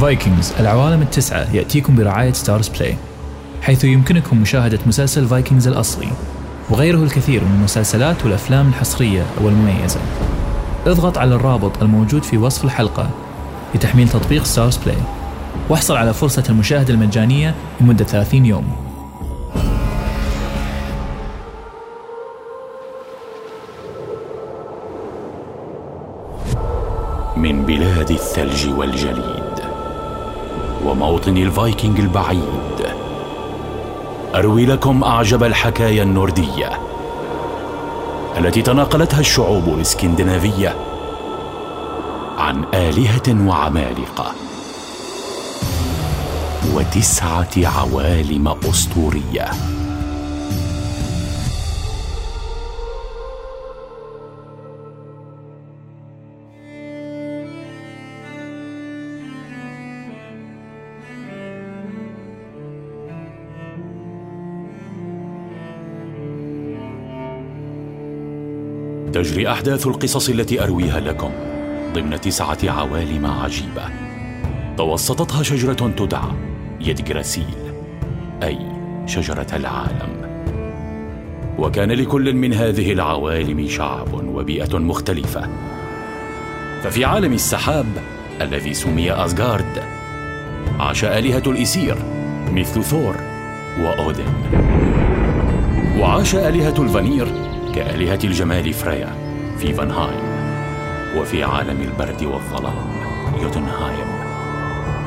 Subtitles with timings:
[0.00, 2.96] Vikings العوالم التسعة يأتيكم برعاية StarzPlay
[3.62, 6.08] حيث يمكنكم مشاهدة مسلسل Vikings الأصلي
[6.70, 10.00] وغيره الكثير من المسلسلات والأفلام الحصرية والمميزة.
[10.86, 13.10] اضغط على الرابط الموجود في وصف الحلقة
[13.74, 14.96] لتحميل تطبيق StarzPlay
[15.68, 18.76] واحصل على فرصة المشاهدة المجانية لمدة 30 يوم.
[27.36, 29.45] من بلاد الثلج والجليد
[30.86, 32.86] وموطن الفايكنج البعيد.
[34.34, 36.70] أروي لكم أعجب الحكايا النورديه
[38.38, 40.76] التي تناقلتها الشعوب الإسكندنافية
[42.38, 44.32] عن آلهة وعمالقة.
[46.74, 49.50] وتسعة عوالم أسطورية.
[69.16, 71.30] تجري أحداث القصص التي أرويها لكم
[71.94, 73.82] ضمن تسعة عوالم عجيبة.
[74.76, 76.30] توسطتها شجرة تدعى
[76.80, 77.54] يدجراسيل
[78.42, 78.58] أي
[79.06, 80.40] شجرة العالم.
[81.58, 85.48] وكان لكل من هذه العوالم شعب وبيئة مختلفة.
[86.82, 87.86] ففي عالم السحاب
[88.40, 89.82] الذي سمي اسغارد
[90.80, 91.96] عاش آلهة الإسير
[92.52, 93.16] مثل ثور
[93.82, 94.32] وأودن.
[95.98, 97.45] وعاش آلهة الفانير
[97.76, 99.14] كآلهة الجمال فريا
[99.58, 100.20] في فانهايم
[101.16, 102.88] وفي عالم البرد والظلام
[103.42, 104.06] يوتنهايم.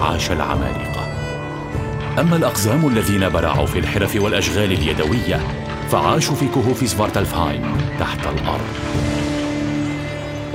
[0.00, 1.06] عاش العمالقة.
[2.20, 5.40] أما الأقزام الذين برعوا في الحرف والأشغال اليدوية
[5.90, 7.62] فعاشوا في كهوف سفارتلفهايم
[8.00, 8.74] تحت الأرض.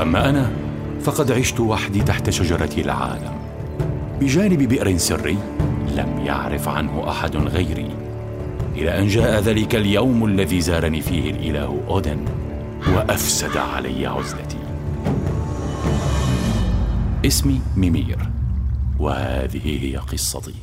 [0.01, 0.51] أما أنا
[1.01, 3.33] فقد عشت وحدي تحت شجرة العالم.
[4.19, 5.37] بجانب بئر سري
[5.95, 7.98] لم يعرف عنه أحد غيري.
[8.79, 12.25] إلى أن جاء ذلك اليوم الذي زارني فيه الإله أودن
[12.87, 14.59] وأفسد علي عزلتي.
[17.25, 18.17] اسمي ميمير
[18.99, 20.55] وهذه هي قصتي.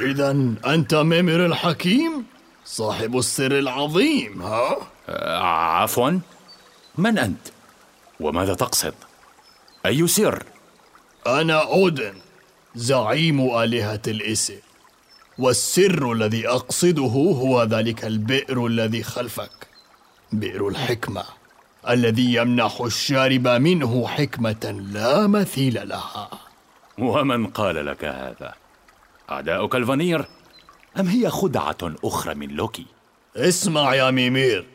[0.00, 0.30] اذا
[0.66, 2.24] أنت ميمير الحكيم؟
[2.64, 4.76] صاحب السر العظيم ها؟
[5.08, 5.42] آه
[5.82, 6.18] عفوا.
[6.98, 7.46] من أنت؟
[8.20, 8.94] وماذا تقصد؟
[9.86, 10.42] أي سر؟
[11.26, 12.14] أنا أودن
[12.74, 14.69] زعيم آلهة الإسر.
[15.40, 17.02] والسر الذي أقصده
[17.42, 19.68] هو ذلك البئر الذي خلفك.
[20.32, 21.24] بئر الحكمة
[21.88, 26.30] الذي يمنح الشارب منه حكمة لا مثيل لها.
[26.98, 28.54] ومن قال لك هذا؟
[29.30, 30.24] أعداؤك الفانير
[31.00, 32.86] أم هي خدعة أخرى من لوكي؟
[33.36, 34.66] اسمع يا ميمير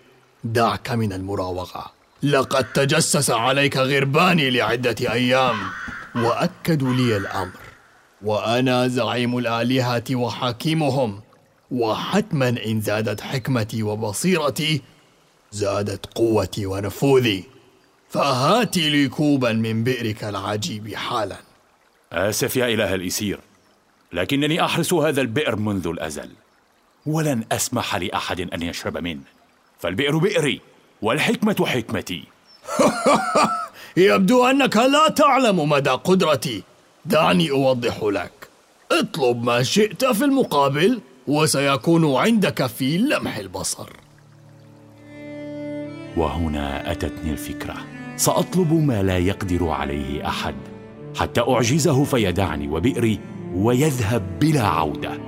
[0.44, 1.92] دعك من المراوغة.
[2.24, 5.56] لقد تجسس عليك غرباني لعدة أيام
[6.16, 7.65] وأكدوا لي الأمر.
[8.22, 11.22] وأنا زعيم الآلهة وحكيمهم
[11.72, 14.82] وحتما إن زادت حكمتي وبصيرتي
[15.52, 17.44] زادت قوتي ونفوذي.
[18.10, 21.38] فهات لي كوبا من بئرك العجيب حالا.
[22.14, 23.40] آسف يا إله الإسير
[24.14, 26.30] لكنني أحرس هذا البئر منذ الأزل.
[27.06, 29.24] ولن أسمح لأحد أن يشرب منه.
[29.80, 30.62] فالبئر بئري
[31.02, 32.24] والحكمة حكمتي.
[33.98, 36.64] يبدو أنك لا تعلم مدى قدرتي.
[37.06, 38.32] دعني أوضح لك
[38.92, 43.90] اطلب ما شئت في المقابل وسيكون عندك في لمح البصر
[46.18, 47.76] وهنا أتتني الفكرة
[48.16, 50.56] سأطلب ما لا يقدر عليه أحد
[51.20, 53.20] حتى أعجزه فيدعني وبئري
[53.54, 55.20] ويذهب بلا عودة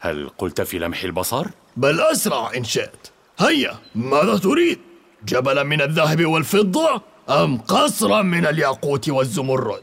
[0.00, 1.46] هل قلت في لمح البصر؟
[1.76, 4.78] بل أسرع إن شئت هيا ماذا تريد؟
[5.26, 9.82] جبلا من الذهب والفضة؟ أم قصرا من الياقوت والزمرد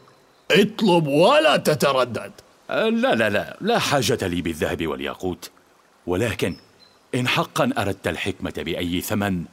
[0.52, 2.32] اطلب ولا تتردد.
[2.70, 5.52] لا لا لا لا حاجة لي بالذهب والياقوت.
[6.08, 6.56] ولكن
[7.16, 9.44] إن حقا أردت الحكمة بأي ثمن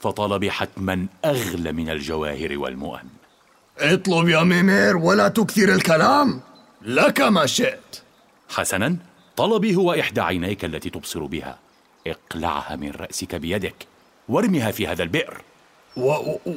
[0.00, 3.04] فطلبي حتما أغلى من الجواهر والمؤن.
[3.78, 6.40] اطلب يا ميمير ولا تكثر الكلام.
[6.82, 8.02] لك ما شئت.
[8.48, 8.96] حسنا
[9.36, 11.58] طلبي هو إحدى عينيك التي تبصر بها.
[12.06, 13.86] اقلعها من رأسك بيدك
[14.28, 15.42] وارمها في هذا البئر.
[15.96, 16.14] و...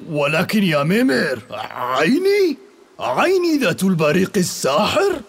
[0.09, 1.39] ولكن يا ميمر
[1.71, 2.57] عيني
[2.99, 5.21] عيني ذات البريق الساحر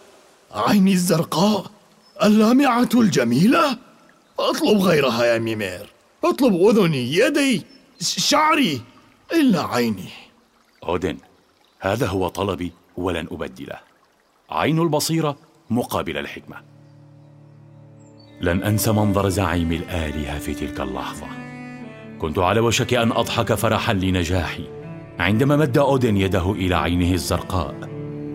[0.53, 1.71] عيني الزرقاء
[2.23, 3.79] اللامعة الجميلة.
[4.39, 5.93] اطلب غيرها يا ميمير.
[6.25, 7.63] اطلب أذني يدي
[8.01, 8.81] شعري
[9.33, 10.09] إلا عيني.
[10.85, 11.19] أودن
[11.81, 13.81] هذا هو طلبي ولن أبدله.
[14.51, 15.37] عين البصيرة
[15.71, 16.57] مقابل الحكمة.
[18.41, 21.46] لن أنسى منظر زعيم الآلهة في تلك اللحظة.
[22.19, 24.65] كنت على وشك أن أضحك فرحا لنجاحي.
[25.19, 27.75] عندما مد أودن يده إلى عينه الزرقاء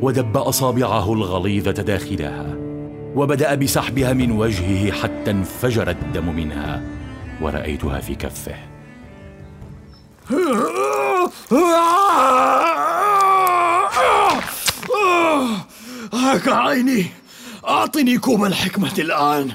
[0.02, 2.56] ودب أصابعه الغليظة داخلها
[3.16, 6.84] وبدأ بسحبها من وجهه حتى انفجر الدم منها
[7.42, 8.56] ورأيتها في كفه.
[16.14, 17.06] هاك عيني!
[17.68, 19.52] أعطني كوب الحكمة الآن.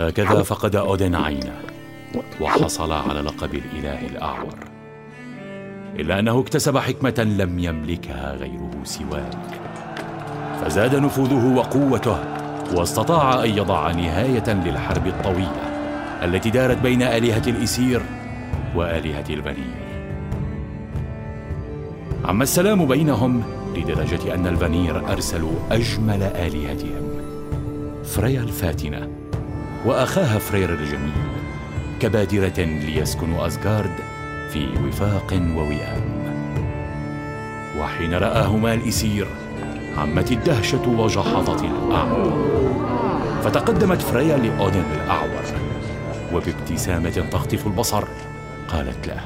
[0.00, 1.73] هكذا فقد أودن عينه
[2.40, 4.54] وحصل على لقب الإله الأعور
[5.96, 9.30] إلا أنه اكتسب حكمة لم يملكها غيره سواه
[10.60, 12.18] فزاد نفوذه وقوته
[12.74, 15.74] واستطاع أن يضع نهاية للحرب الطويلة
[16.24, 18.02] التي دارت بين آلهة الإسير
[18.74, 19.84] وآلهة الفانير
[22.24, 23.42] عم السلام بينهم
[23.76, 27.08] لدرجة أن الفانير أرسلوا أجمل آلهتهم
[28.04, 29.08] فريا الفاتنة
[29.84, 31.33] وأخاها فرير الجميل.
[32.04, 33.94] كبادرة ليسكنوا أزغارد
[34.50, 36.02] في وفاق ووئام.
[37.78, 39.26] وحين رآهما الإسير
[39.96, 42.32] عمت الدهشة وجحظت الأعمى.
[43.44, 45.44] فتقدمت فريا لأودن الأعور
[46.32, 48.04] وبابتسامة تخطف البصر
[48.68, 49.20] قالت له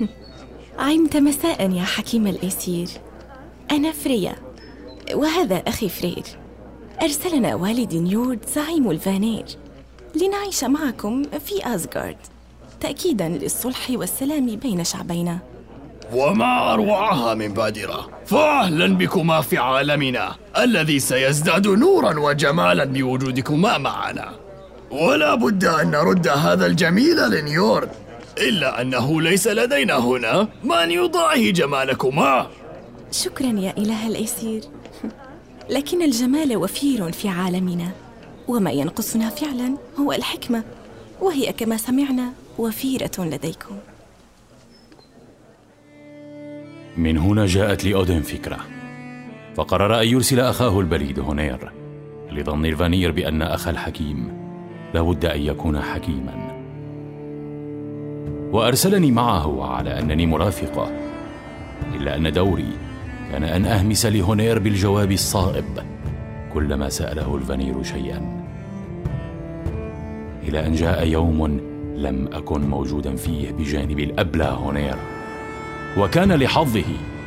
[0.86, 2.88] عمت مساء يا حكيم الإسير.
[3.70, 4.34] أنا فريا
[5.14, 6.24] وهذا أخي فرير.
[7.02, 9.44] أرسلنا والدي نيورد زعيم الفانير.
[10.14, 12.16] لنعيش معكم في أزغارد
[12.80, 15.38] تأكيدا للصلح والسلام بين شعبينا.
[16.14, 18.10] وما أروعها من بادرة.
[18.26, 24.32] فأهلا بكما في عالمنا الذي سيزداد نورا وجمالا بوجودكما معنا.
[24.90, 27.88] ولا بد أن نرد هذا الجميل لنيورد
[28.38, 30.48] إلا أنه ليس لدينا هنا.
[30.64, 32.46] من يضاهي جمالكما؟
[33.12, 34.62] شكرا يا إله الإسير
[35.74, 38.03] لكن الجمال وفير في عالمنا.
[38.48, 40.62] وما ينقصنا فعلا هو الحكمة
[41.20, 43.76] وهي كما سمعنا وفيرة لديكم.
[46.96, 48.58] من هنا جاءت لأودن فكرة
[49.56, 51.72] فقرر أن يرسل أخاه البليد هونير
[52.32, 54.32] لظن الفانير بأن أخا الحكيم
[54.94, 56.54] لابد أن يكون حكيما.
[58.52, 60.90] وأرسلني معه على أنني مرافقه
[61.94, 62.76] إلا أن دوري
[63.32, 65.93] كان أن أهمس لهونير بالجواب الصائب.
[66.54, 68.44] كلما سأله الفانير شيئا.
[70.42, 71.46] إلى أن جاء يوم
[71.96, 74.96] لم أكن موجودا فيه بجانب الأبلى هونير.
[75.98, 76.84] وكان لحظتها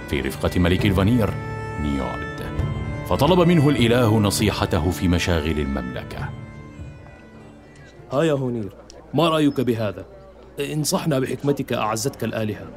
[0.09, 1.33] في رفقة ملك الفانير
[1.81, 2.27] نيورد
[3.09, 6.29] فطلب منه الإله نصيحته في مشاغل المملكة.
[8.11, 8.71] ها يا هونير
[9.13, 10.05] ما رأيك بهذا؟
[10.59, 12.67] انصحنا بحكمتك أعزتك الآلهة.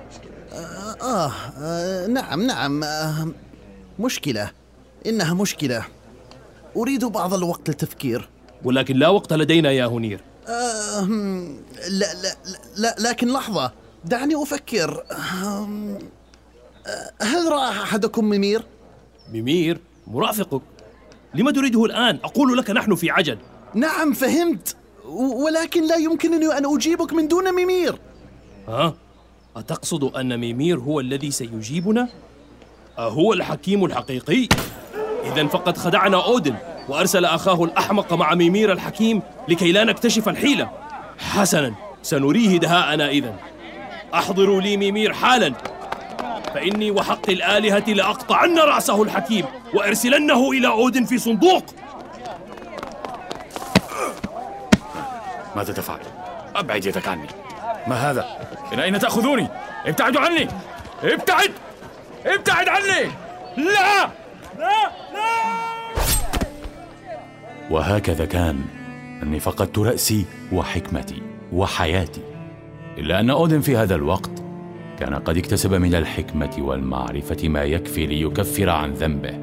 [1.02, 1.30] آه,
[1.62, 2.84] آه نعم نعم.
[2.84, 3.28] آه
[4.00, 4.50] مشكلة.
[5.06, 5.84] إنها مشكلة.
[6.76, 8.28] أريد بعض الوقت للتفكير
[8.64, 11.04] ولكن لا وقت لدينا يا هونير آه
[11.88, 12.34] لا, لا,
[12.76, 13.72] لا لكن لحظة
[14.04, 15.98] دعني أفكر آه
[17.22, 18.62] هل رأى أحدكم ممير؟
[19.32, 20.62] ممير مرافقك
[21.34, 23.38] لما تريده الآن؟ أقول لك نحن في عجل
[23.74, 24.76] نعم فهمت
[25.14, 27.98] ولكن لا يمكنني أن أجيبك من دون ممير
[28.68, 28.94] ها؟
[29.56, 32.08] أتقصد أن ميمير هو الذي سيجيبنا؟
[32.98, 34.48] أهو الحكيم الحقيقي؟
[35.24, 36.54] إذا فقد خدعنا أودن
[36.88, 40.70] وأرسل أخاه الأحمق مع ميمير الحكيم لكي لا نكتشف الحيلة
[41.18, 43.34] حسنا سنريه دهاءنا إذا
[44.14, 45.52] أحضروا لي ميمير حالا
[46.54, 51.64] فإني وحق الآلهة لأقطعن رأسه الحكيم وأرسلنه إلى أودن في صندوق
[55.56, 55.98] ماذا تفعل؟
[56.56, 57.28] أبعد يدك عني
[57.86, 58.26] ما هذا؟
[58.72, 59.48] إلى أين تأخذوني؟
[59.86, 60.48] ابتعدوا عني!
[61.02, 61.52] ابتعد!
[62.26, 63.10] ابتعد عني!
[63.56, 64.19] لا!
[67.70, 68.60] وهكذا كان.
[69.22, 72.20] أني فقدت رأسي وحكمتي وحياتي.
[72.98, 74.30] إلا أن أودن في هذا الوقت
[74.98, 79.38] كان قد اكتسب من الحكمة والمعرفة ما يكفي ليكفر عن ذنبه.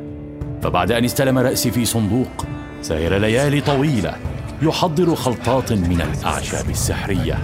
[0.62, 2.46] فبعد أن استلم رأسي في صندوق
[2.82, 4.16] سير ليالي طويلة
[4.62, 7.38] يحضر خلطات من الأعشاب السحرية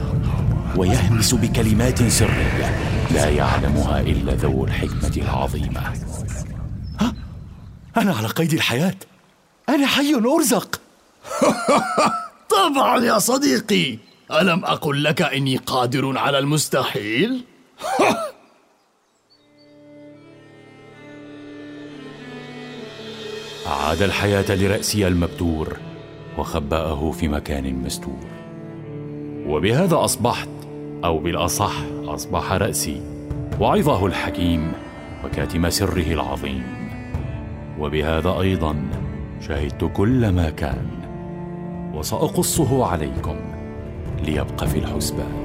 [0.78, 2.78] ويهمس بكلمات سرية
[3.14, 6.13] لا يعلمها إلا ذو الحكمة العظيمة؟
[7.98, 8.96] أنا على قيد الحياة.
[9.70, 10.82] أنا حي أرزق.
[12.58, 13.98] طبعا يا صديقي.
[14.32, 17.44] ألم أقل لك إني قادر على المستحيل؟
[23.68, 25.78] أعاد الحياة لرأسي المبتور
[26.38, 28.28] وخبأه في مكان مستور.
[29.48, 30.50] وبهذا أصبحت
[31.04, 31.74] أو بالأصح
[32.06, 33.02] أصبح رأسي
[33.60, 34.72] وعظه الحكيم
[35.24, 36.83] وكاتم سره العظيم.
[37.80, 38.76] وبهذا أيضا
[39.48, 40.88] شهدت كل ما كان
[41.94, 43.36] وسأقصه عليكم
[44.26, 45.44] ليبقى في الحسبان.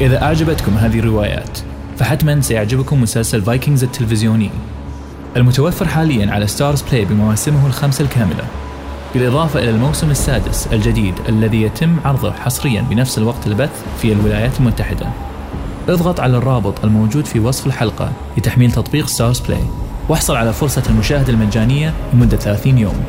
[0.00, 1.58] إذا أعجبتكم هذه الروايات
[2.00, 4.50] فحتما سيعجبكم مسلسل Vikings التلفزيوني.
[5.36, 8.44] المتوفر حاليا على StarzPlay بمواسمه الخمسة الكاملة.
[9.14, 15.06] بالإضافة إلى الموسم السادس الجديد الذي يتم عرضه حصريا بنفس الوقت البث في الولايات المتحدة.
[15.88, 19.64] اضغط على الرابط الموجود في وصف الحلقة لتحميل تطبيق StarzPlay
[20.08, 23.04] واحصل على فرصة المشاهدة المجانية لمدة 30 يوم.